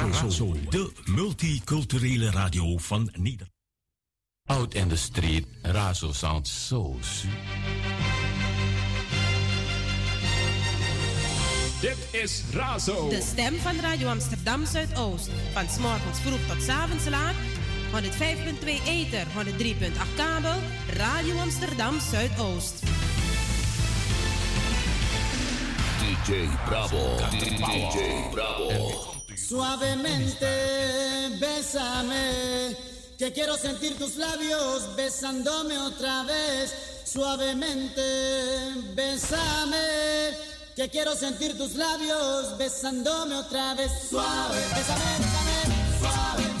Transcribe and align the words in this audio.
Razo, 0.00 0.52
de 0.70 0.92
multiculturele 1.04 2.30
radio 2.30 2.78
van 2.78 3.10
Nederland. 3.12 3.54
Out 4.46 4.74
in 4.74 4.88
the 4.88 4.96
street, 4.96 5.46
Razo 5.62 6.12
sounds 6.12 6.66
so 6.66 6.96
sweet. 7.00 7.34
Dit 11.80 12.20
is 12.22 12.42
Razo. 12.52 13.08
De 13.08 13.20
stem 13.22 13.54
van 13.54 13.80
Radio 13.80 14.08
Amsterdam 14.08 14.66
Zuidoost. 14.66 15.30
Van 15.52 15.68
s'morgens 15.68 16.20
vroeg 16.20 16.46
tot 16.46 16.62
s 16.62 16.68
avonds 16.68 17.08
laat. 17.08 17.34
105.2 17.92 18.68
Ether, 18.86 19.26
103.8 19.26 20.14
kabel. 20.16 20.58
Radio 20.96 21.38
Amsterdam 21.38 22.00
Zuidoost. 22.00 22.82
DJ 26.00 26.48
Bravo. 26.64 27.16
DJ 27.30 28.30
Bravo. 28.30 29.15
Suavemente, 29.36 30.46
bésame, 31.38 32.76
que 33.18 33.32
quiero 33.32 33.56
sentir 33.56 33.96
tus 33.96 34.16
labios 34.16 34.96
besándome 34.96 35.78
otra 35.78 36.24
vez. 36.24 36.72
Suavemente, 37.04 38.02
bésame, 38.94 40.36
que 40.74 40.88
quiero 40.88 41.14
sentir 41.14 41.56
tus 41.56 41.74
labios 41.74 42.56
besándome 42.58 43.36
otra 43.36 43.74
vez. 43.74 43.92
Suave, 44.10 44.60
bésame. 44.74 45.46
Qué 46.36 46.55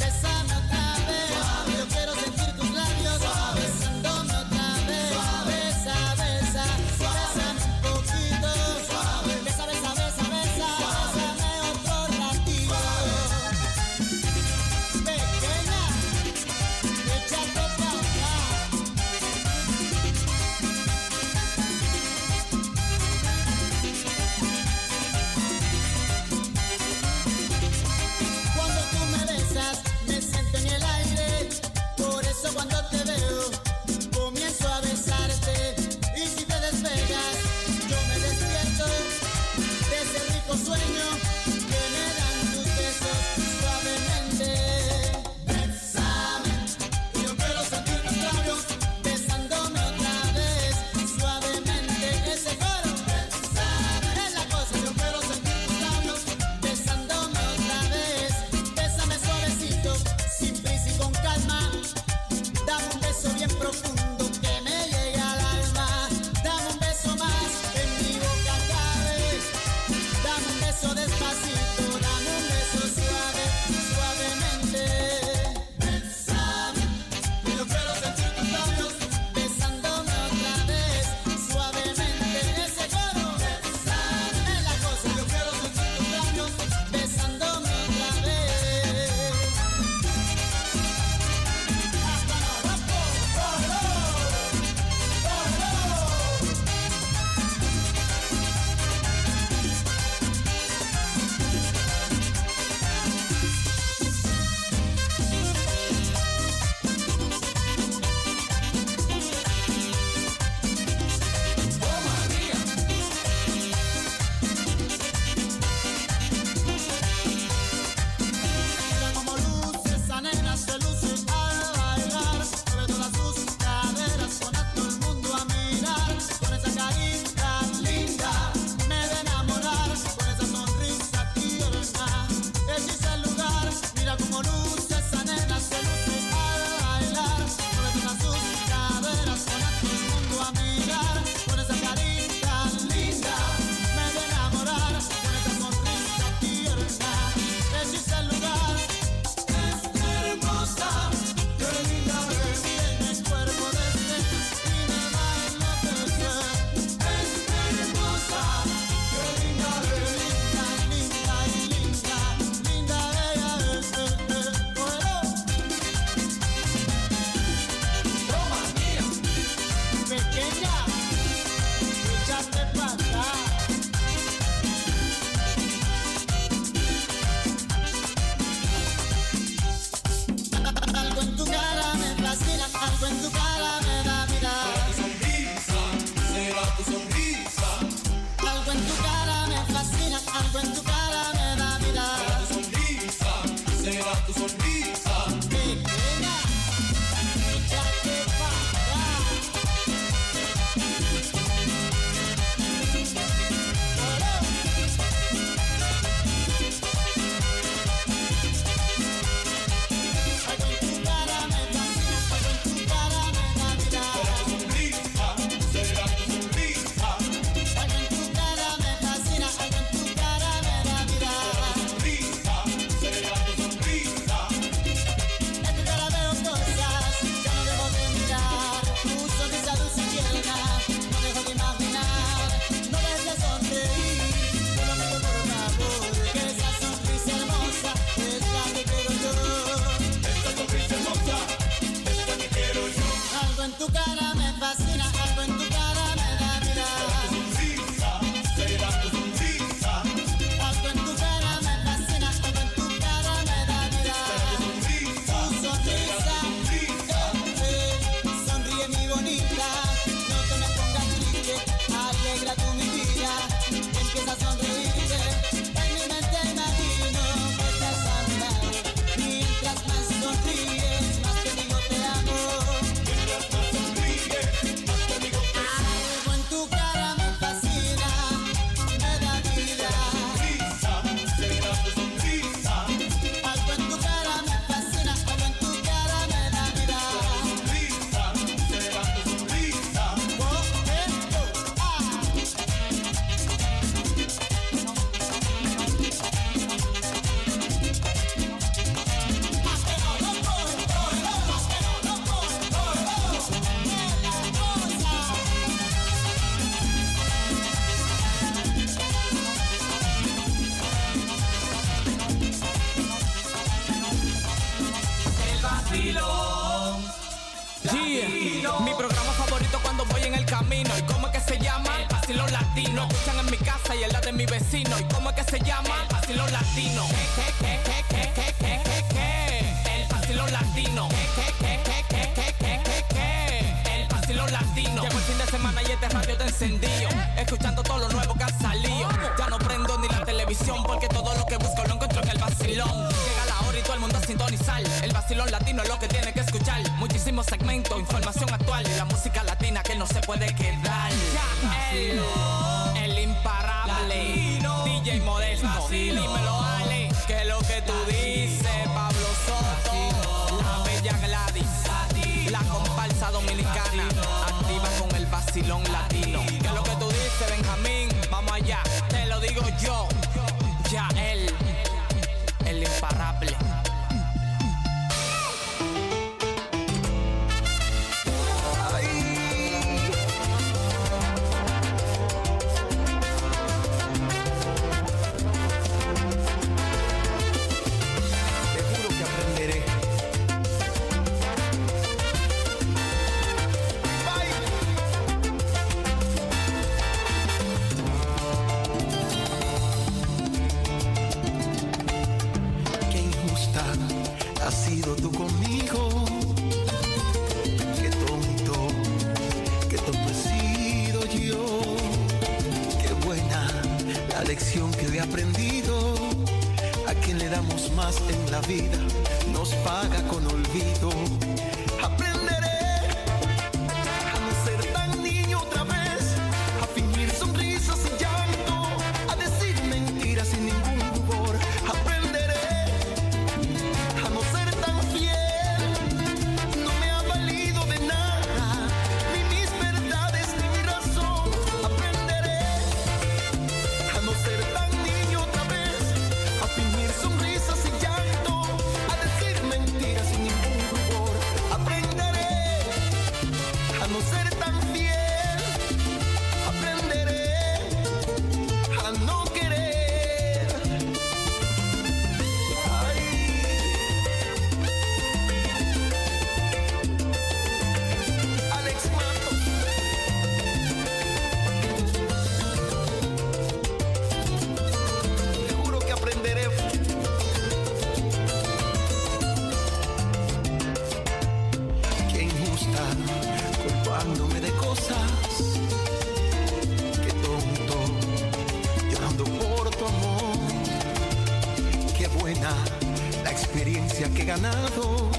experiencia 493.76 494.26
que 494.30 494.40
he 494.40 494.44
ganado 494.46 495.30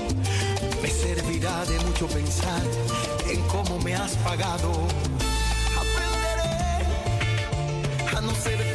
me 0.80 0.90
servirá 0.90 1.66
de 1.66 1.80
mucho 1.80 2.08
pensar 2.08 2.62
en 3.28 3.42
cómo 3.48 3.80
me 3.80 3.96
has 3.96 4.16
pagado. 4.18 4.72
Aprenderé 5.76 6.86
a 8.16 8.22
no 8.22 8.36
ser 8.36 8.67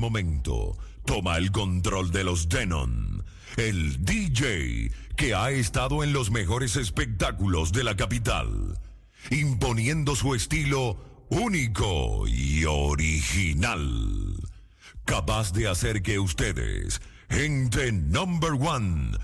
momento 0.00 0.76
toma 1.04 1.36
el 1.36 1.52
control 1.52 2.10
de 2.10 2.24
los 2.24 2.48
Denon, 2.48 3.22
el 3.56 4.04
DJ 4.04 4.90
que 5.16 5.34
ha 5.34 5.50
estado 5.50 6.02
en 6.02 6.12
los 6.12 6.30
mejores 6.30 6.76
espectáculos 6.76 7.72
de 7.72 7.84
la 7.84 7.94
capital, 7.94 8.78
imponiendo 9.30 10.16
su 10.16 10.34
estilo 10.34 10.96
único 11.28 12.26
y 12.26 12.64
original, 12.64 14.34
capaz 15.04 15.52
de 15.52 15.68
hacer 15.68 16.02
que 16.02 16.18
ustedes, 16.18 17.02
gente 17.28 17.92
number 17.92 18.52
one, 18.52 19.16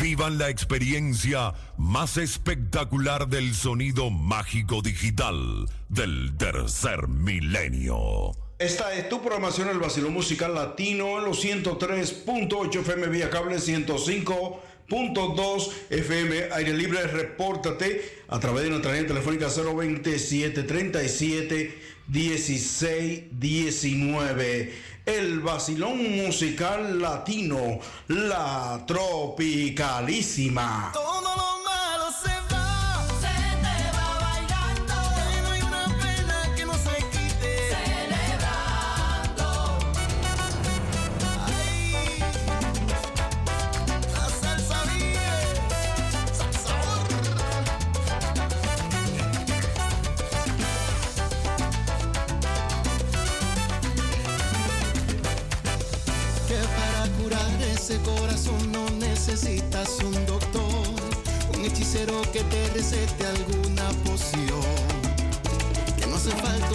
vivan 0.00 0.38
la 0.38 0.48
experiencia 0.48 1.52
más 1.76 2.16
espectacular 2.16 3.28
del 3.28 3.54
sonido 3.54 4.10
mágico 4.10 4.80
digital 4.80 5.68
del 5.88 6.34
tercer 6.38 7.06
milenio. 7.08 8.43
Esta 8.58 8.92
es 8.94 9.08
tu 9.08 9.20
programación, 9.20 9.68
el 9.68 9.80
vacilón 9.80 10.12
musical 10.12 10.54
latino 10.54 11.18
en 11.18 11.24
los 11.24 11.44
103.8 11.44 12.80
FM 12.82 13.08
vía 13.08 13.28
cable 13.28 13.56
105.2 13.56 15.70
FM 15.90 16.52
aire 16.52 16.72
libre. 16.72 17.04
Repórtate 17.08 18.22
a 18.28 18.38
través 18.38 18.62
de 18.62 18.70
nuestra 18.70 18.92
línea 18.92 19.08
telefónica 19.08 19.48
027 19.48 20.62
37 20.62 21.82
16 22.06 23.24
19. 23.32 24.72
El 25.04 25.40
vacilón 25.40 26.16
musical 26.16 27.02
latino, 27.02 27.80
la 28.06 28.84
tropicalísima. 28.86 30.92
Todo 30.94 31.53
quiero 62.04 62.22
que 62.32 62.40
te 62.44 62.68
recete 62.70 63.26
alguna 63.26 63.88
poción. 64.04 64.60
Que 65.98 66.06
no 66.06 66.16
hace 66.16 66.30
falta 66.32 66.73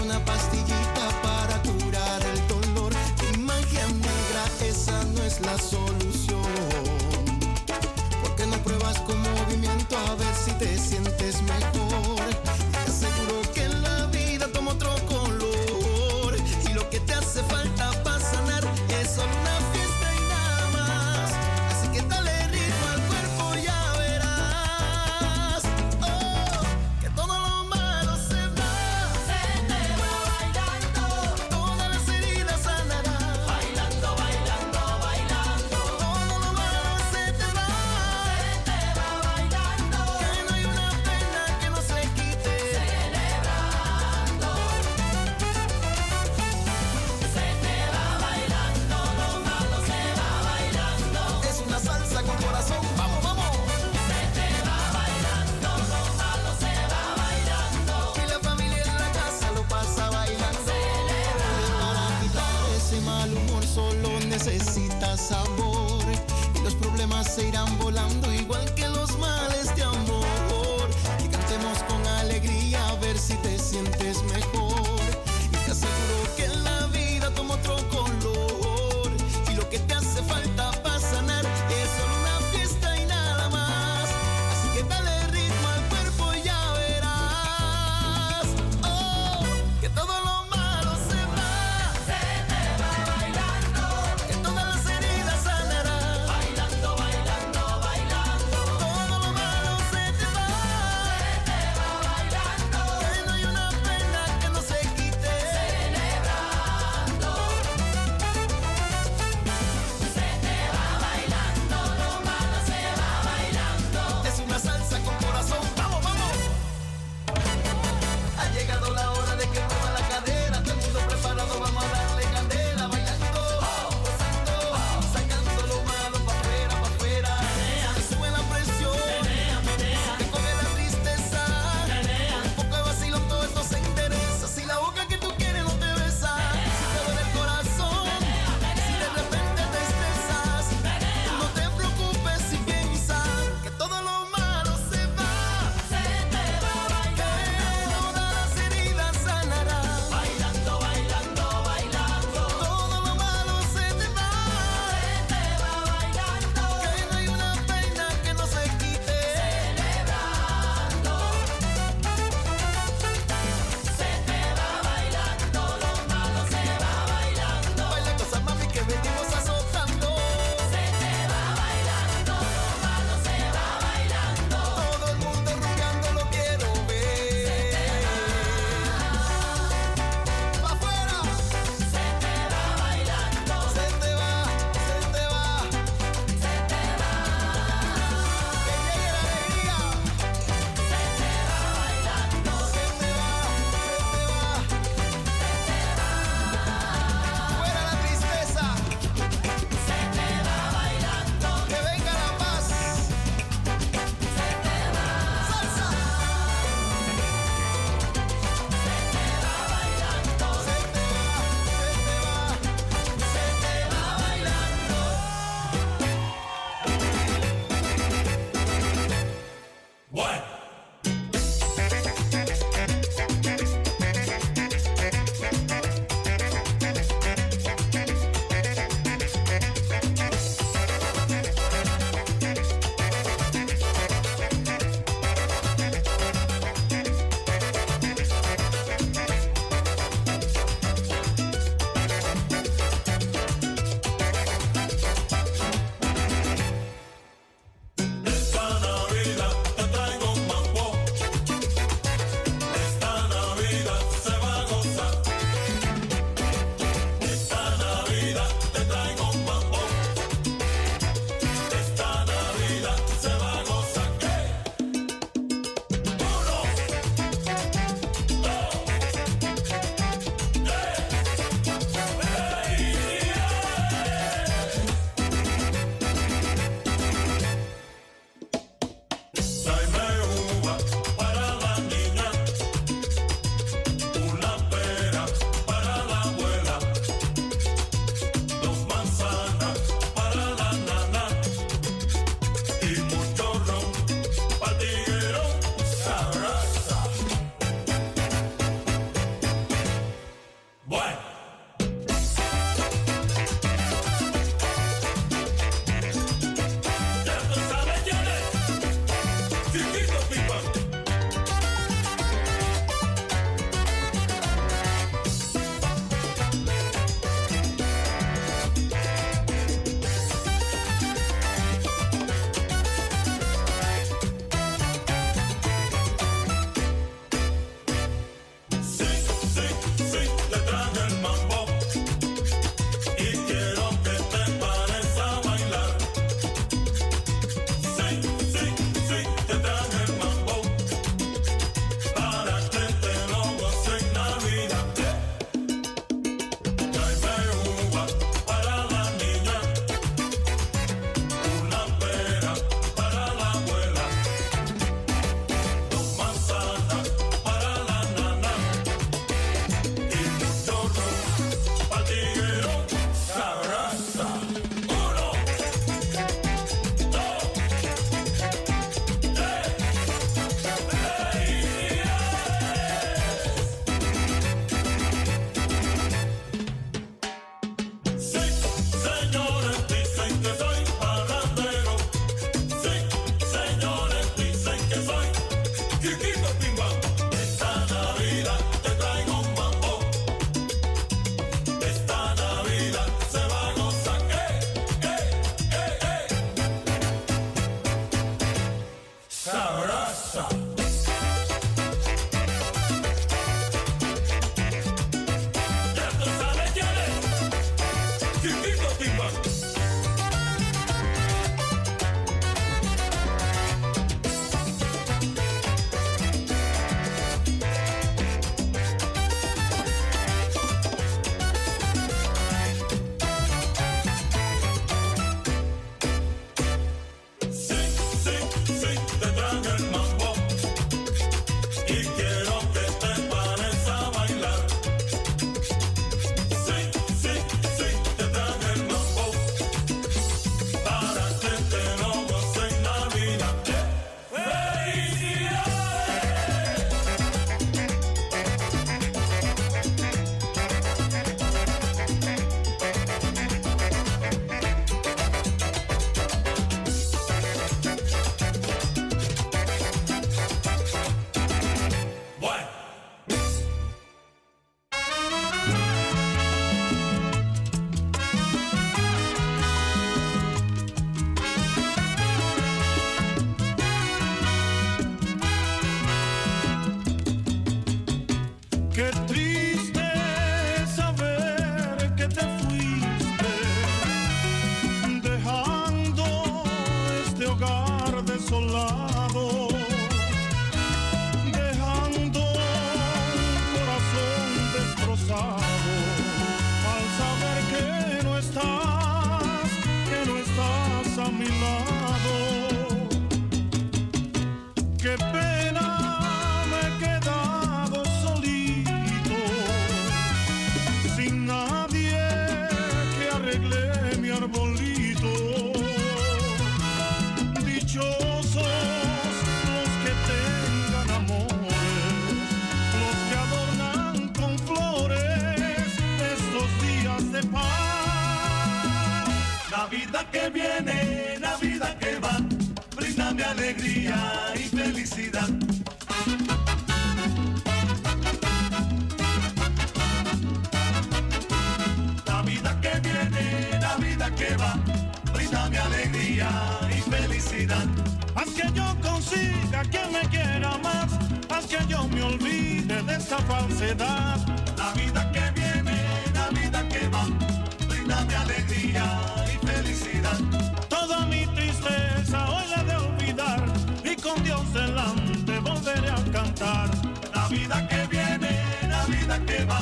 que 569.45 569.65
va, 569.65 569.81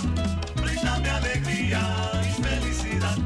bríndame 0.55 1.09
alegría 1.09 1.81
y 2.23 2.41
felicidad. 2.41 3.17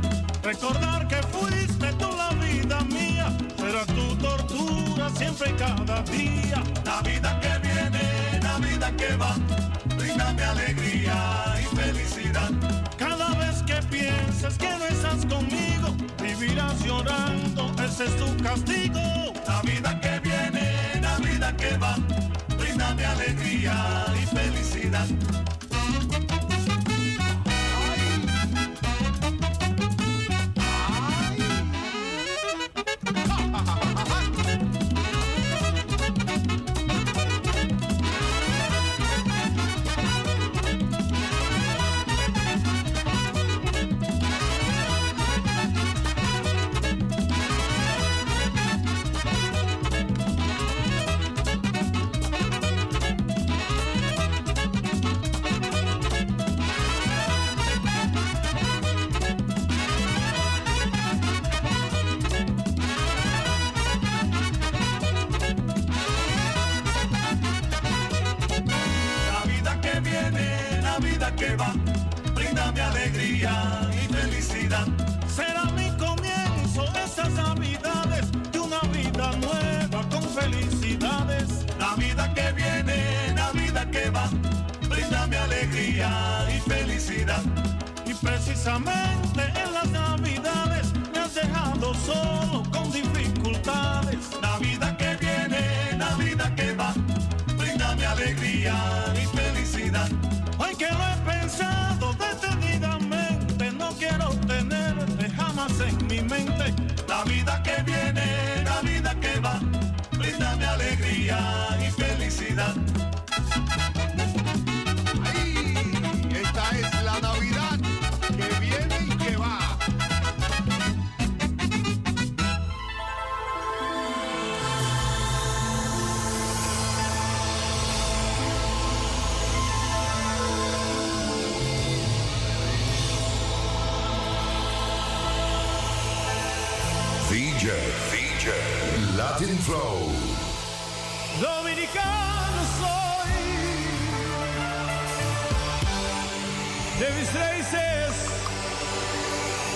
Recordar 0.43 1.07
que 1.07 1.21
fuiste 1.23 1.93
tú 1.93 2.09
la 2.17 2.29
vida 2.45 2.81
mía, 2.85 3.31
será 3.57 3.85
tu 3.85 4.15
tortura 4.17 5.09
siempre 5.11 5.49
y 5.51 5.53
cada 5.53 6.01
día. 6.03 6.63
La 6.85 7.01
vida 7.01 7.39
que 7.39 7.67
viene, 7.67 8.39
la 8.41 8.57
vida 8.57 8.91
que 8.95 9.15
va, 9.15 9.35
bríndame 9.97 10.43
alegría 10.43 11.15
y 11.61 11.75
felicidad. 11.75 12.51
Cada 12.97 13.29
vez 13.35 13.61
que 13.63 13.75
pienses 13.87 14.57
que 14.57 14.69
no 14.69 14.85
estás 14.85 15.25
conmigo, 15.25 15.95
vivirás 16.21 16.83
llorando, 16.83 17.71
ese 17.83 18.05
es 18.05 18.17
tu 18.17 18.43
castigo. 18.43 19.33
La 19.47 19.61
vida 19.61 19.99
que 20.01 20.19
viene, 20.19 21.01
la 21.01 21.17
vida 21.17 21.55
que 21.55 21.77
va, 21.77 21.95
bríndame 22.57 23.05
alegría 23.05 24.05
y 24.21 24.25
felicidad. 24.35 25.07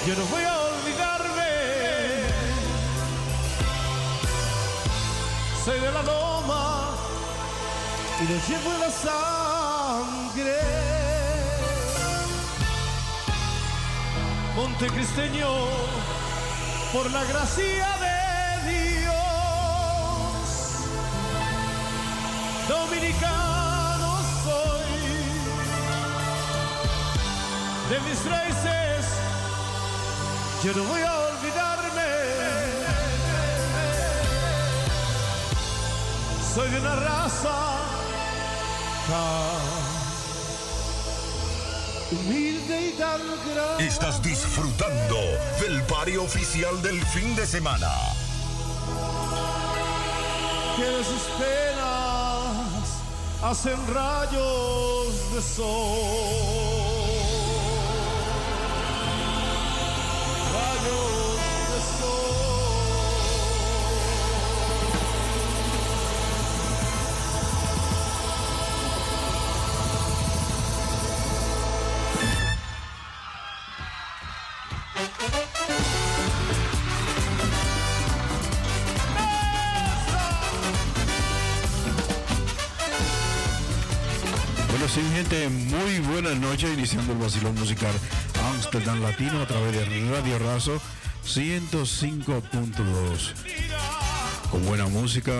Yo 0.07 0.15
no 0.15 0.25
voy 0.25 0.43
a 0.43 0.59
olvidarme. 0.59 1.51
Soy 5.63 5.79
de 5.79 5.91
la 5.91 6.03
loma 6.03 6.95
y 8.21 8.27
lo 8.27 8.35
llevo 8.47 8.77
la 8.79 8.91
sangre. 8.91 10.59
Montecristeño, 14.55 15.47
por 16.93 17.09
la 17.11 17.23
gracia 17.23 17.94
de 27.95 28.01
mis 28.09 28.25
raíces 28.25 29.05
yo 30.63 30.73
no 30.73 30.83
voy 30.83 31.01
a 31.01 31.13
olvidarme. 31.13 32.09
Soy 36.53 36.69
de 36.71 36.79
una 36.79 36.95
raza 36.95 37.57
tan 39.07 39.61
humilde 42.17 42.87
y 42.87 42.91
tan 42.97 43.21
grande. 43.53 43.87
Estás 43.87 44.21
disfrutando 44.21 45.17
del 45.61 45.83
party 45.83 46.17
oficial 46.17 46.81
del 46.81 47.05
fin 47.05 47.35
de 47.35 47.45
semana. 47.45 47.91
que 50.77 50.83
de 50.83 51.03
sus 51.05 51.21
penas 51.39 52.87
hacen 53.43 53.77
rayos 53.93 55.33
de 55.33 55.41
sol. 55.41 56.64
Muy 85.69 85.99
buenas 86.11 86.35
noches, 86.37 86.71
iniciando 86.71 87.13
el 87.13 87.17
vacilón 87.17 87.55
musical 87.55 87.93
Amsterdam 88.53 89.01
Latino 89.01 89.41
a 89.41 89.47
través 89.47 89.73
de 89.73 89.83
Radio 90.09 90.37
Razo 90.39 90.79
105.2. 91.25 93.33
Con 94.51 94.63
buena 94.65 94.87
música, 94.87 95.31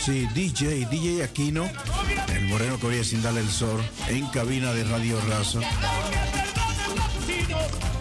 Sí, 0.04 0.28
DJ, 0.34 0.84
DJ 0.90 1.24
Aquino, 1.24 1.66
el 2.28 2.44
moreno 2.48 2.78
que 2.78 3.02
sin 3.04 3.22
darle 3.22 3.40
el 3.40 3.48
sol, 3.48 3.82
en 4.08 4.26
cabina 4.26 4.74
de 4.74 4.84
Radio 4.84 5.18
Razo. 5.30 5.62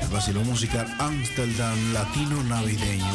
El 0.01 0.07
vacilón 0.09 0.45
musical 0.45 0.85
Amsterdam 0.99 1.93
Latino 1.93 2.43
Navideño. 2.43 3.13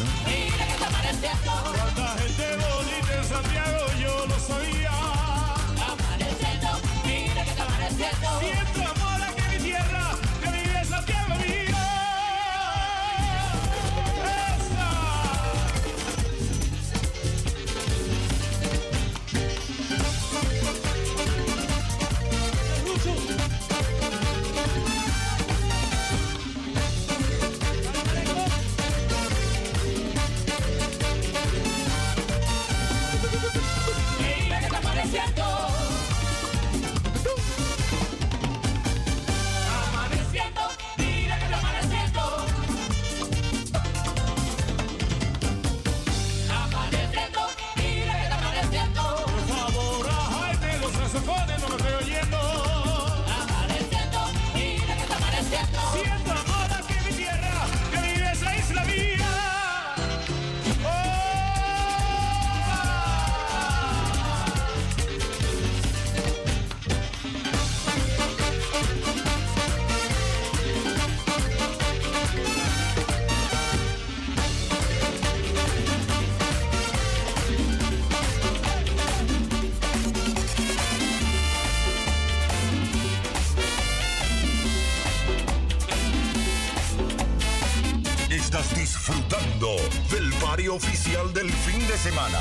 Disfrutando 89.09 89.77
del 90.11 90.31
barrio 90.35 90.75
oficial 90.75 91.33
del 91.33 91.51
fin 91.51 91.79
de 91.87 91.97
semana. 91.97 92.39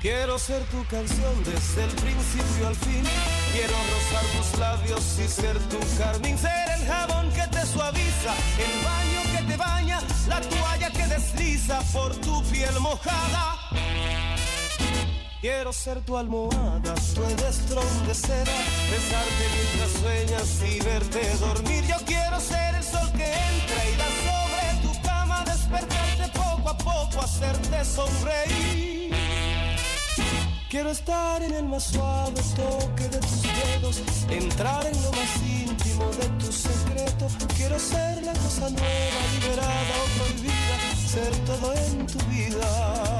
Quiero 0.00 0.38
ser 0.38 0.62
tu 0.64 0.84
canción 0.86 1.44
desde 1.44 1.84
el 1.84 1.90
principio 1.90 2.68
al 2.68 2.76
fin. 2.76 3.02
Quiero 3.52 3.74
rozar 3.92 4.24
tus 4.36 4.58
labios 4.58 5.18
y 5.18 5.28
ser 5.28 5.58
tu 5.68 5.78
carmín. 5.98 6.38
Ser 6.38 6.70
el 6.78 6.86
jabón 6.86 7.30
que 7.32 7.46
te 7.48 7.66
suaviza, 7.66 8.32
el 8.58 8.84
baño 8.84 9.20
que 9.36 9.52
te 9.52 9.56
baña, 9.56 10.00
la 10.28 10.40
toalla 10.40 10.90
que 10.90 11.06
desliza 11.06 11.80
por 11.92 12.14
tu 12.16 12.42
piel 12.44 12.78
mojada. 12.80 13.56
Quiero 15.40 15.72
ser 15.72 16.00
tu 16.00 16.16
almohada, 16.16 16.94
tu 17.14 17.22
edestrón 17.24 18.06
de 18.06 18.14
seda, 18.14 18.56
besarte 18.90 19.44
mientras 19.54 19.90
sueñas 20.00 20.62
y 20.62 20.80
verte 20.80 21.36
dormir. 21.38 21.84
Yo 21.86 21.96
quiero 22.06 22.40
ser 22.40 22.67
poco, 27.18 27.24
hacerte 27.24 27.84
sonreír. 27.84 29.14
Quiero 30.70 30.90
estar 30.90 31.42
en 31.42 31.54
el 31.54 31.64
más 31.64 31.84
suave 31.84 32.40
toque 32.54 33.08
de 33.08 33.18
tus 33.18 33.42
dedos, 33.42 34.02
entrar 34.28 34.86
en 34.86 35.02
lo 35.02 35.10
más 35.12 35.42
íntimo 35.42 36.04
de 36.20 36.28
tu 36.38 36.52
secreto. 36.52 37.26
Quiero 37.56 37.78
ser 37.78 38.22
la 38.22 38.32
cosa 38.34 38.68
nueva, 38.68 39.20
liberada 39.34 39.94
o 40.04 40.18
prohibida, 40.18 40.76
ser 41.06 41.34
todo 41.46 41.72
en 41.74 42.06
tu 42.06 42.18
vida. 42.26 43.17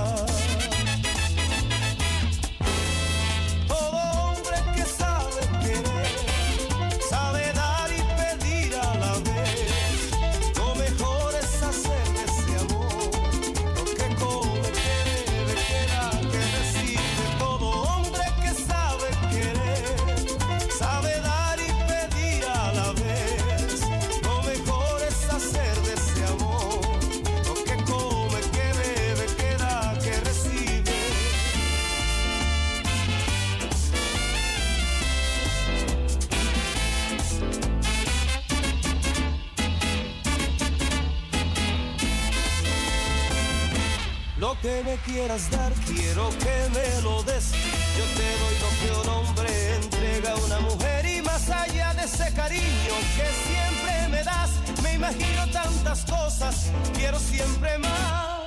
Lo 44.38 44.57
que 44.61 44.85
me 44.85 44.96
quieras 44.98 45.51
dar, 45.51 45.72
quiero 45.85 46.31
que 46.38 46.68
me 46.72 47.03
lo 47.03 47.24
des. 47.24 47.51
Yo 47.98 48.05
te 48.16 48.29
doy 48.38 48.57
lo 48.62 48.70
que 48.79 49.01
un 49.01 49.16
hombre 49.16 49.74
entrega 49.74 50.33
a 50.33 50.37
una 50.37 50.61
mujer 50.61 51.07
y 51.07 51.22
más 51.22 51.51
allá 51.51 51.92
de 51.94 52.05
ese 52.05 52.33
cariño 52.35 52.94
que 53.16 53.27
siempre 53.48 54.09
me 54.11 54.22
das, 54.22 54.51
me 54.81 54.94
imagino 54.94 55.44
tantas 55.51 56.05
cosas, 56.05 56.70
quiero 56.94 57.18
siempre 57.18 57.79
más. 57.79 58.46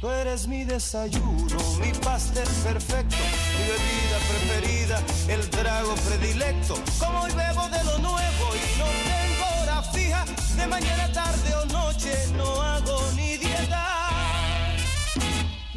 Tú 0.00 0.08
eres 0.10 0.46
mi 0.46 0.62
desayuno, 0.64 1.58
mi 1.80 1.90
pastel 1.94 2.48
perfecto, 2.62 3.16
mi 3.56 3.64
bebida 3.72 4.18
preferida, 4.30 5.02
el 5.28 5.50
trago 5.50 5.94
predilecto. 5.96 6.76
Como 7.00 7.20
hoy 7.22 7.32
bebo 7.32 7.68
de 7.68 7.82
lo 7.82 7.98
nuevo 7.98 8.44
y 8.54 8.78
no 8.78 8.86
tengo 9.10 9.62
hora 9.62 9.82
fija, 9.82 10.24
de 10.56 10.66
mañana, 10.68 11.10
tarde 11.12 11.54
o 11.56 11.64
noche 11.66 12.14
no 12.36 12.62
hago 12.62 12.73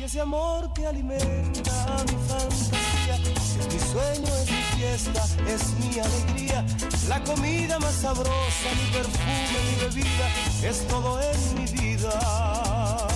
ese 0.07 0.21
amor 0.21 0.71
que 0.71 0.87
alimenta 0.87 1.97
mi 2.09 2.17
fantasía, 2.29 3.15
es 3.59 3.73
mi 3.73 3.79
sueño, 3.91 4.33
es 4.41 4.49
mi 4.49 4.61
fiesta, 4.77 5.25
es 5.45 5.73
mi 5.79 5.99
alegría. 5.99 6.65
La 7.09 7.21
comida 7.25 7.77
más 7.79 7.93
sabrosa, 7.93 8.69
mi 8.77 8.89
perfume, 8.93 9.59
mi 9.69 9.75
bebida, 9.83 10.27
es 10.63 10.87
todo 10.87 11.19
en 11.21 11.55
mi 11.55 11.65
vida. 11.65 13.06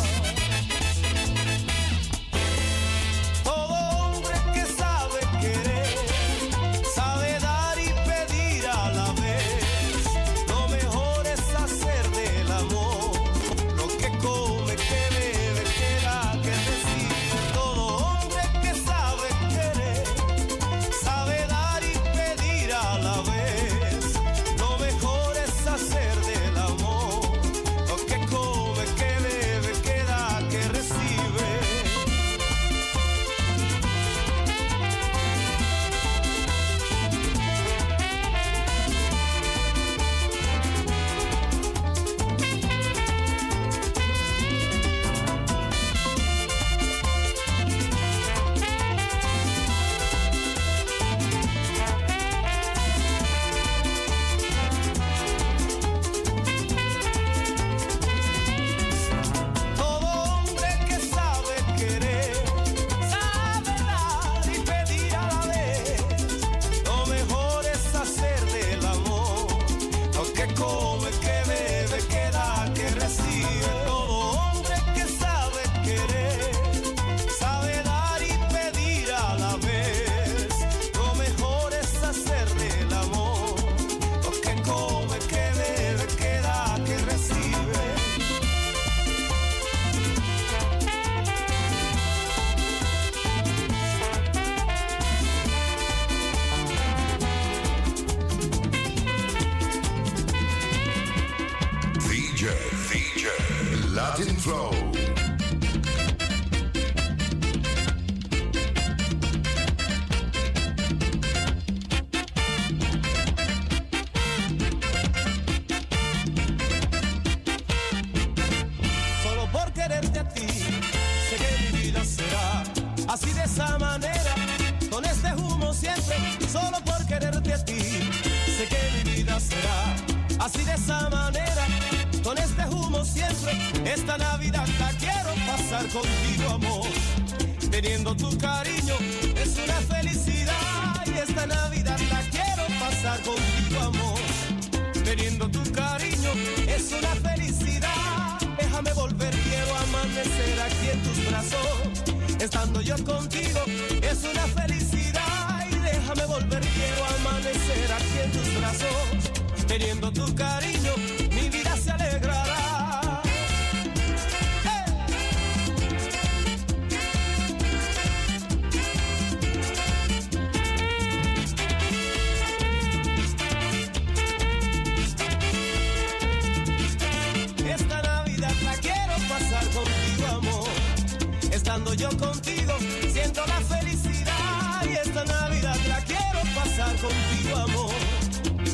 Yo 182.02 182.10
contigo, 182.18 182.74
siento 183.14 183.46
la 183.46 183.62
felicidad. 183.62 184.84
Y 184.90 184.94
esta 184.94 185.24
Navidad 185.24 185.78
la 185.88 186.00
quiero 186.02 186.40
pasar 186.56 186.96
contigo, 186.96 187.56
amor. 187.56 187.94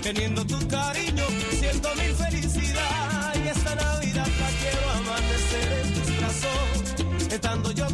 Teniendo 0.02 0.46
tu 0.46 0.66
cariño, 0.68 1.26
siento 1.60 1.90
mi 1.96 2.14
felicidad. 2.14 3.36
Y 3.44 3.48
esta 3.50 3.76
Navidad 3.76 4.28
la 4.44 4.50
quiero 4.62 4.90
amanecer 5.00 5.68
en 5.84 5.94
tus 5.94 6.18
brazos. 6.18 7.34
Estando 7.34 7.72
yo 7.72 7.87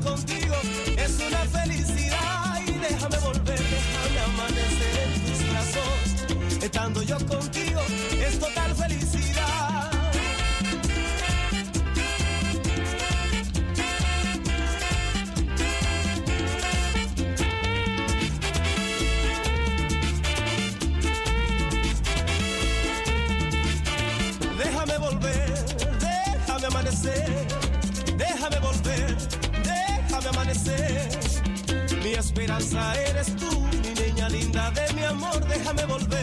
eres 32.60 33.36
tú, 33.36 33.50
mi 33.82 33.94
niña 34.00 34.30
linda 34.30 34.70
de 34.72 34.94
mi 34.94 35.04
amor, 35.04 35.44
déjame 35.48 35.86
volver. 35.86 36.23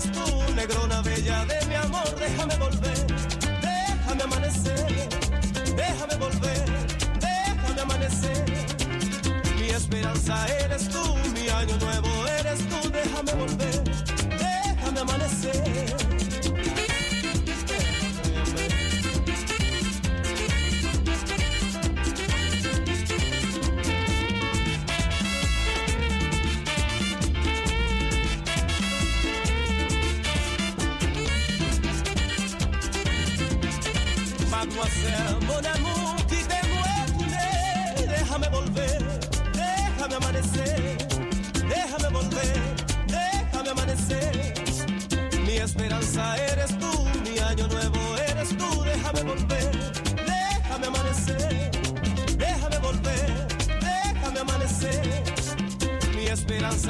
eres 0.00 0.12
tú. 0.12 0.39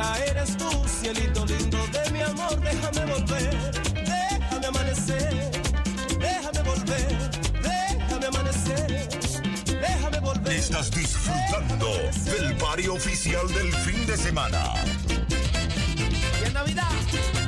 esa 0.00 0.24
eres 0.24 0.56
tú, 0.56 0.70
cielito 0.88 1.44
lindo 1.46 1.78
de 1.88 2.10
mi 2.10 2.22
amor, 2.22 2.58
déjame 2.60 3.04
volver, 3.12 3.72
déjame 3.94 4.66
amanecer, 4.66 5.50
déjame 6.18 6.62
volver, 6.62 7.30
déjame 7.62 8.26
amanecer, 8.26 9.08
déjame 9.66 10.20
volver. 10.20 10.52
Estás 10.52 10.90
disfrutando 10.90 11.88
del 12.24 12.54
barrio 12.54 12.94
oficial 12.94 13.46
del 13.52 13.72
fin 13.72 14.06
de 14.06 14.16
semana. 14.16 14.74
Y 16.40 16.46
en 16.46 16.54
Navidad, 16.54 16.90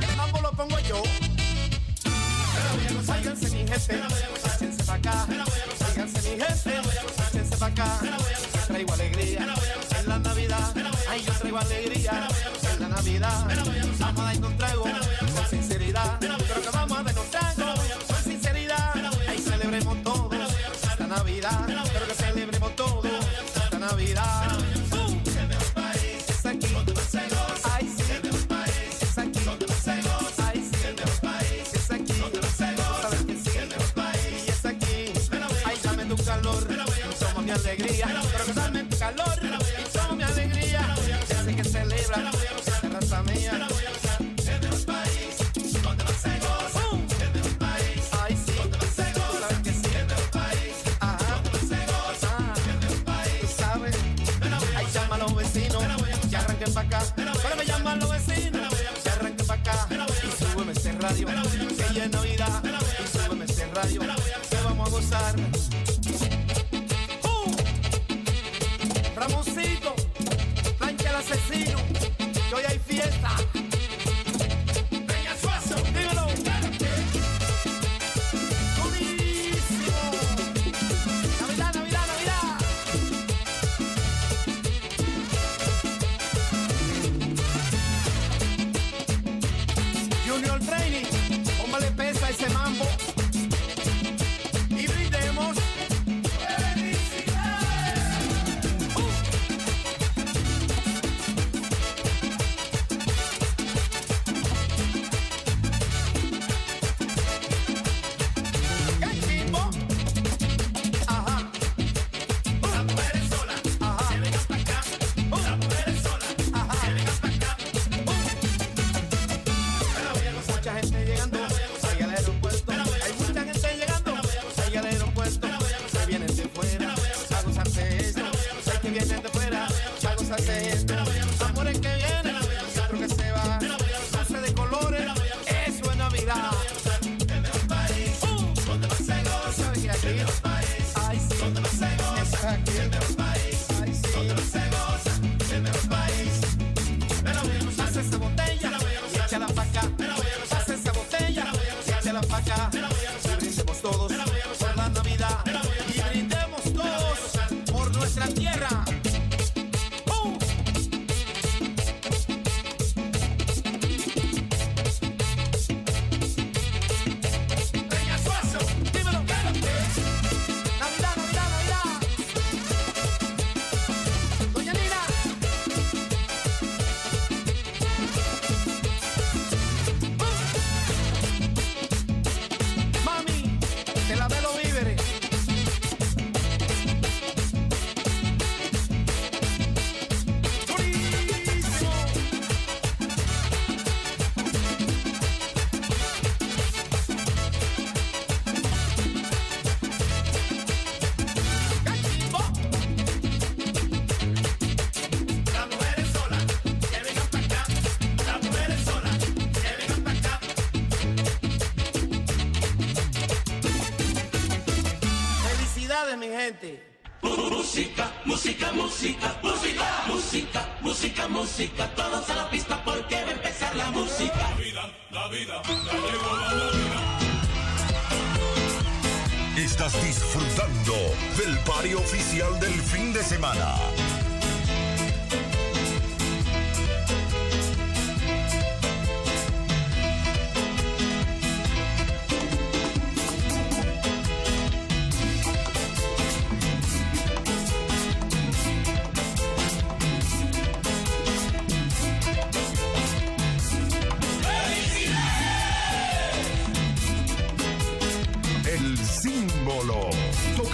el 0.08 0.16
mambo 0.16 0.40
lo 0.40 0.52
pongo 0.52 0.78
yo. 0.80 1.02
Pero 3.88 4.06
mi. 4.16 4.31
alegría. 11.62 12.28
La 12.80 12.88
Navidad, 12.88 13.46
vamos 13.98 14.20
a 14.20 14.24
darnos 14.24 14.54
con 15.34 15.48
sinceridad. 15.48 16.18
Creo 16.18 16.36
que 16.36 16.70
vamos 16.72 16.98
a 16.98 17.02
con 17.14 18.22
sinceridad. 18.24 18.94
Ahí 19.28 19.38
celebremos 19.38 20.02
todos 20.02 20.34
esta 20.90 21.06
Navidad. 21.06 21.64
Creo 21.66 22.06
que 22.06 22.14
celebremos 22.14 22.76
todos 22.76 23.06
esta 23.54 23.78
Navidad. 23.78 24.52
alegría. 37.52 38.06
Pero 38.32 38.44
que 38.44 38.52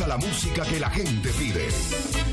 la 0.08 0.16
música 0.16 0.62
que 0.64 0.80
la 0.80 0.88
gente 0.88 1.30
pide. 1.32 2.27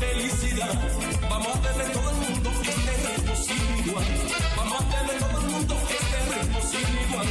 felicidad. 0.00 0.74
Vamos 1.28 1.56
a 1.56 1.60
tener 1.60 1.92
todo 1.92 2.10
el 2.10 2.16
mundo 2.16 2.50
este 2.62 2.92
ritmo 3.06 3.36
sin 3.36 3.86
igual. 3.86 4.06
Vamos 4.56 4.80
a 4.80 4.84
tener 4.88 5.18
todo 5.18 5.40
el 5.40 5.46
mundo 5.52 5.74
este 5.98 6.18
ritmo 6.32 6.60
sin 6.70 6.88
igual. 7.04 7.28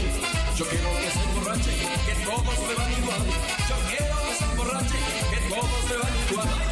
Yo 0.56 0.66
quiero 0.68 0.90
que 1.02 1.10
se 1.16 1.24
emborrache, 1.28 1.72
que 2.06 2.16
todos 2.26 2.56
se 2.68 2.74
van 2.78 2.92
igual. 3.02 3.24
Yo 3.70 3.76
quiero 3.90 4.16
que 4.26 4.34
se 4.36 4.46
emborrache, 4.46 4.98
que 5.32 5.40
todos 5.50 5.80
se 5.88 5.98
van 5.98 6.14
igual. 6.30 6.69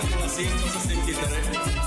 1963 0.00 1.77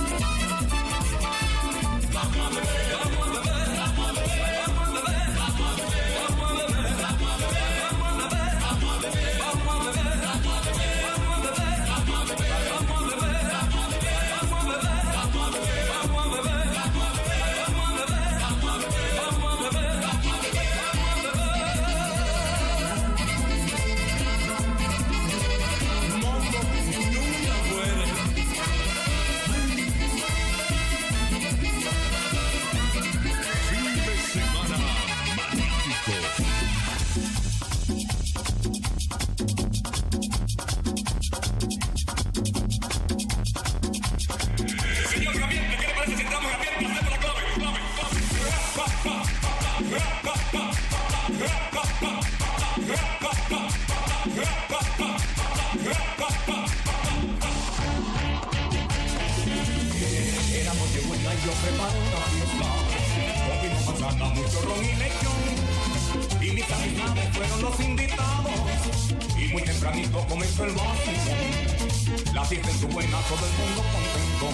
todo 73.28 73.46
el 73.46 73.54
mundo 73.60 73.82
contento. 73.92 74.48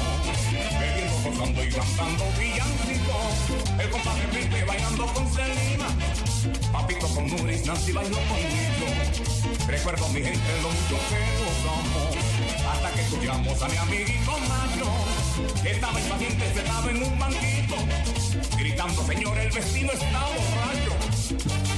Bebiendo, 0.80 1.16
gozando 1.24 1.64
y 1.64 1.70
cantando 1.70 2.26
villancicos. 2.38 3.80
El 3.80 3.90
compadre 3.90 4.28
Pipe 4.28 4.64
bailando 4.66 5.06
con 5.08 5.34
Selena. 5.34 5.88
Papito 6.72 7.08
con 7.08 7.28
Nuris, 7.28 7.66
Nancy 7.66 7.92
bailó 7.92 8.18
conmigo. 8.18 8.88
Recuerdo 9.68 10.08
mi 10.10 10.22
gente 10.22 10.62
lo 10.62 10.70
mucho 10.70 10.98
que 11.10 11.20
gozamos. 11.44 12.16
Hasta 12.72 12.92
que 12.94 13.02
escuchamos 13.02 13.62
a 13.62 13.68
mi 13.68 13.78
amiguito 13.78 14.32
que 15.62 15.72
Estaba 15.72 16.00
impaciente, 16.00 16.54
sentado 16.54 16.90
en 16.90 17.04
un 17.04 17.20
banquito. 17.20 17.76
Gritando, 18.58 19.06
señor, 19.06 19.38
el 19.38 19.52
vecino 19.52 19.92
está 19.92 20.26
borracho. 20.26 21.77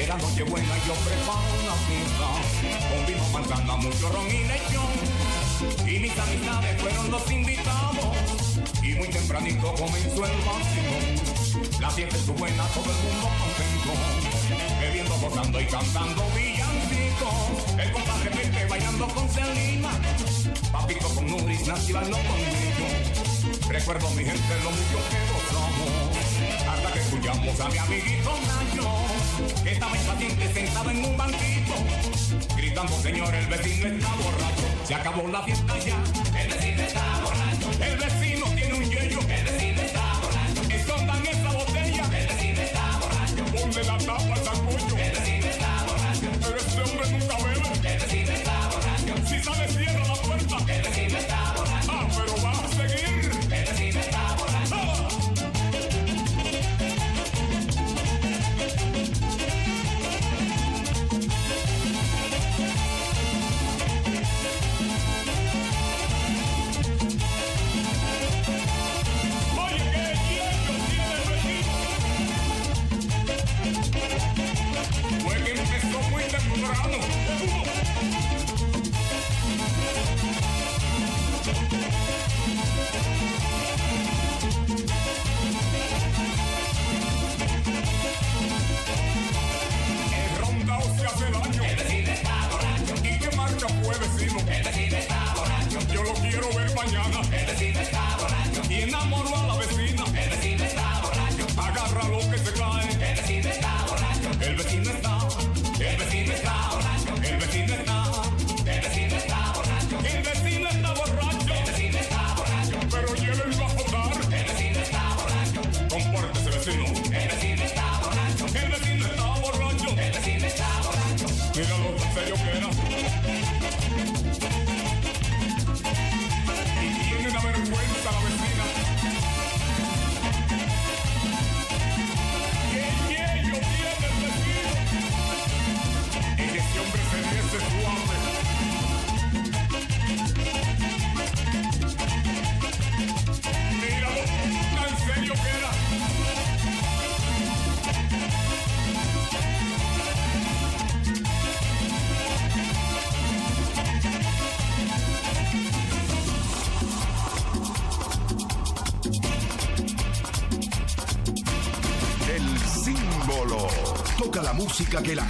Era 0.00 0.16
noche 0.16 0.42
buena 0.44 0.78
y 0.78 0.88
yo 0.88 0.94
preparo 0.94 1.52
una 1.60 1.76
fiesta. 1.84 2.28
Con 2.88 3.06
vino, 3.06 3.28
manzana, 3.34 3.76
mucho 3.76 4.08
ron 4.08 4.26
y 4.28 4.44
lechón. 4.48 4.96
Y 5.86 5.98
mis 5.98 6.18
amistades 6.18 6.80
fueron 6.80 7.10
los 7.10 7.30
invitados. 7.30 8.60
Y 8.82 8.94
muy 8.94 9.08
tempranito 9.08 9.74
comenzó 9.74 10.24
el 10.24 10.36
vacío 10.40 11.80
La 11.80 11.90
fiesta 11.90 12.16
estuvo 12.16 12.38
buena, 12.38 12.64
todo 12.68 12.90
el 12.90 12.96
mundo 12.96 13.28
contento. 13.40 13.92
Bebiendo, 14.80 15.14
gozando 15.18 15.60
y 15.60 15.66
cantando 15.66 16.22
villancicos 16.34 17.78
El 17.78 17.92
compadre 17.92 18.30
Pepe 18.30 18.66
bailando 18.66 19.06
con 19.08 19.28
Selena 19.28 19.90
Papito 20.72 21.08
con 21.14 21.26
Nuris, 21.26 21.66
Nancy 21.66 21.92
bailó 21.92 22.16
conmigo. 22.16 23.68
Recuerdo 23.68 24.10
mi 24.10 24.24
gente 24.24 24.54
lo 24.64 24.70
mucho 24.70 24.98
que 25.10 25.18
gozamos 25.32 26.09
hasta 26.72 26.92
que 26.92 27.00
escuchamos 27.00 27.60
a 27.60 27.68
mi 27.68 27.78
amiguito 27.78 28.30
Nacho, 28.46 29.62
que 29.64 29.72
estaba 29.72 29.96
impaciente 29.96 30.54
sentado 30.54 30.90
en 30.90 31.04
un 31.04 31.16
banquito, 31.16 31.74
gritando, 32.56 32.96
señor, 33.00 33.34
el 33.34 33.46
vecino 33.46 33.88
está 33.88 34.08
borracho. 34.14 34.66
Se 34.84 34.94
acabó 34.94 35.28
la 35.28 35.42
fiesta 35.42 35.78
ya, 35.78 35.96
el 36.40 36.48
vecino 36.52 36.82
está 36.82 37.20
borracho. 37.24 37.84
El 37.84 37.96
vecino 37.96 38.19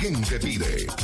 gente 0.01 0.39
pide. 0.39 1.00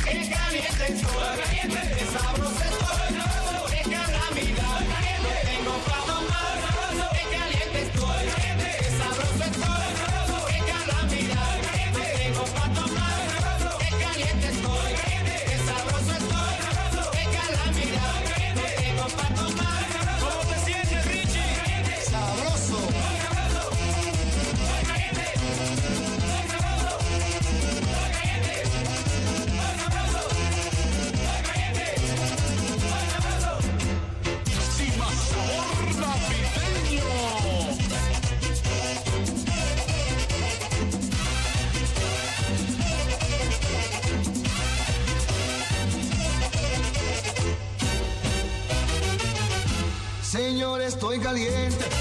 caliente 51.37 51.96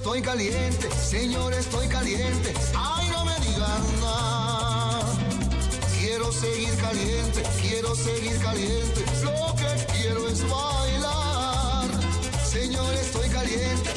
estoy 0.00 0.22
caliente, 0.22 0.90
Señor, 0.92 1.52
estoy 1.52 1.86
caliente. 1.86 2.54
Ay, 2.74 3.10
no 3.10 3.22
me 3.26 3.34
digan 3.40 4.00
nada. 4.00 5.02
Quiero 5.98 6.32
seguir 6.32 6.74
caliente, 6.76 7.42
quiero 7.60 7.94
seguir 7.94 8.40
caliente. 8.40 9.04
Lo 9.22 9.54
que 9.56 9.92
quiero 9.92 10.26
es 10.26 10.40
bailar. 10.48 11.88
Señor, 12.50 12.94
estoy 12.94 13.28
caliente 13.28 13.89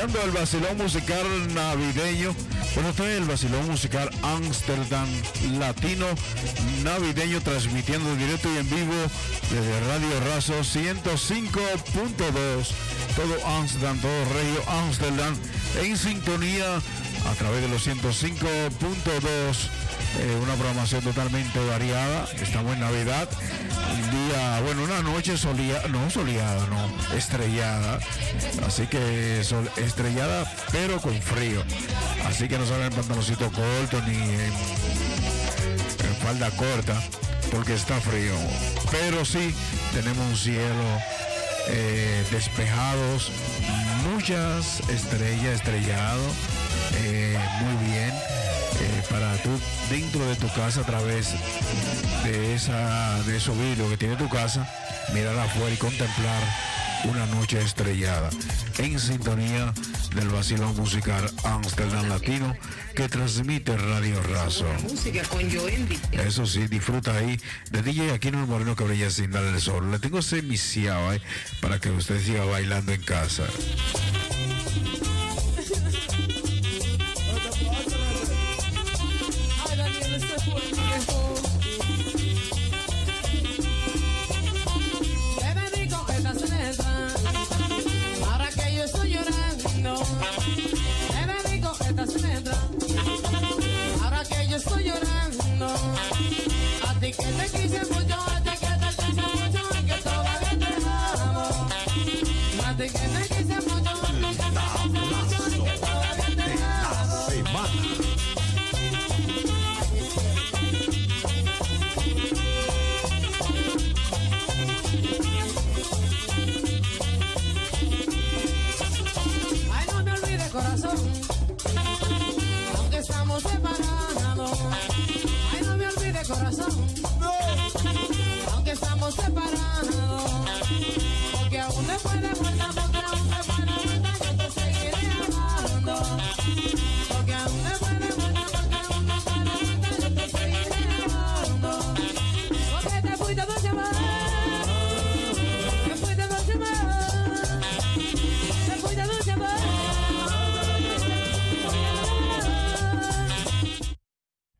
iniciando 0.00 0.22
el 0.22 0.30
vacilón 0.30 0.78
musical 0.78 1.54
navideño. 1.54 2.34
Bueno, 2.74 2.90
este 2.90 3.02
es 3.02 3.10
el 3.20 3.26
vacilón 3.26 3.66
musical 3.66 4.08
Amsterdam 4.22 5.06
Latino 5.58 6.06
Navideño, 6.82 7.42
transmitiendo 7.42 8.14
directo 8.16 8.48
y 8.54 8.58
en 8.58 8.70
vivo 8.70 8.94
desde 9.50 9.80
Radio 9.88 10.20
Razo 10.32 10.60
105.2. 10.60 12.72
Todo 13.14 13.46
Amsterdam, 13.46 14.00
todo 14.00 14.24
Regio 14.32 14.62
Amsterdam, 14.70 15.36
en 15.82 15.98
sintonía 15.98 16.76
a 16.76 17.34
través 17.34 17.60
de 17.60 17.68
los 17.68 17.86
105.2. 17.86 18.70
Eh, 20.18 20.36
una 20.42 20.54
programación 20.54 21.02
totalmente 21.02 21.62
variada. 21.66 22.26
Estamos 22.40 22.72
en 22.74 22.80
Navidad 22.80 23.28
bueno, 24.64 24.84
una 24.84 25.02
noche 25.02 25.36
soleada, 25.36 25.88
no 25.88 26.08
soleada, 26.10 26.66
no, 26.66 27.16
estrellada. 27.16 27.98
Así 28.66 28.86
que 28.86 29.42
sol- 29.44 29.70
estrellada, 29.76 30.44
pero 30.72 31.00
con 31.00 31.20
frío. 31.20 31.62
Así 32.26 32.48
que 32.48 32.58
no 32.58 32.66
salen 32.66 32.86
en 32.86 32.92
pantaloncito 32.92 33.50
corto 33.50 34.00
ni 34.06 34.14
en, 34.16 34.40
en 34.40 36.16
falda 36.22 36.50
corta, 36.52 37.00
porque 37.50 37.74
está 37.74 38.00
frío. 38.00 38.34
Pero 38.90 39.24
sí, 39.24 39.54
tenemos 39.92 40.24
un 40.26 40.36
cielo 40.36 40.84
eh, 41.68 42.24
despejados, 42.30 43.30
muchas 44.12 44.80
estrellas, 44.90 45.54
estrellado, 45.56 46.22
eh, 47.04 47.38
muy 47.60 47.86
bien. 47.90 48.12
Eh, 48.80 49.02
para 49.10 49.36
tú 49.42 49.50
dentro 49.90 50.24
de 50.26 50.36
tu 50.36 50.48
casa 50.54 50.80
a 50.80 50.84
través 50.84 51.34
de 52.24 52.54
esa 52.54 53.22
de 53.24 53.36
esos 53.36 53.56
vidrios 53.58 53.90
que 53.90 53.96
tiene 53.96 54.16
tu 54.16 54.28
casa, 54.28 54.68
mirar 55.12 55.38
afuera 55.38 55.74
y 55.74 55.78
contemplar 55.78 56.42
una 57.04 57.26
noche 57.26 57.60
estrellada 57.60 58.30
en 58.78 58.98
sintonía 58.98 59.72
del 60.14 60.28
vacilón 60.28 60.76
musical 60.76 61.30
Amsterdam 61.44 62.08
Latino 62.08 62.54
que 62.94 63.08
transmite 63.08 63.76
Radio 63.76 64.22
Razo. 64.22 64.66
Música 64.82 65.22
con. 65.24 65.40
Eso 66.12 66.46
sí, 66.46 66.66
disfruta 66.66 67.16
ahí 67.16 67.40
de 67.70 67.82
DJ 67.82 68.12
Aquino 68.12 68.40
el 68.40 68.46
Moreno 68.46 68.76
que 68.76 68.84
brilla 68.84 69.10
sin 69.10 69.30
darle 69.30 69.50
el 69.50 69.60
sol. 69.60 69.90
Le 69.90 69.98
tengo 69.98 70.22
semiciado 70.22 71.10
ahí 71.10 71.20
para 71.60 71.78
que 71.78 71.90
usted 71.90 72.22
siga 72.22 72.44
bailando 72.44 72.92
en 72.92 73.02
casa. 73.02 73.44